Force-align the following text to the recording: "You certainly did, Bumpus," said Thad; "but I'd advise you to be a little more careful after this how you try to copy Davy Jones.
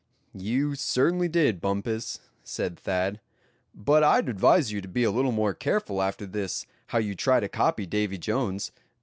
"You 0.33 0.73
certainly 0.73 1.27
did, 1.29 1.61
Bumpus," 1.61 2.21
said 2.43 2.79
Thad; 2.79 3.21
"but 3.75 4.03
I'd 4.03 4.29
advise 4.29 4.71
you 4.71 4.81
to 4.81 4.87
be 4.87 5.03
a 5.03 5.11
little 5.11 5.31
more 5.31 5.53
careful 5.53 6.01
after 6.01 6.25
this 6.25 6.65
how 6.87 6.97
you 6.97 7.13
try 7.13 7.39
to 7.39 7.47
copy 7.47 7.85
Davy 7.85 8.17
Jones. 8.17 8.71